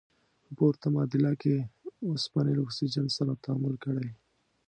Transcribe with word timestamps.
په 0.43 0.51
پورته 0.57 0.87
معادله 0.93 1.31
کې 1.41 1.55
اوسپنې 2.07 2.53
له 2.55 2.61
اکسیجن 2.65 3.07
سره 3.17 3.31
تعامل 3.43 3.73
کړی. 3.83 4.07